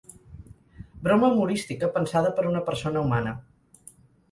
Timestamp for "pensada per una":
1.99-2.65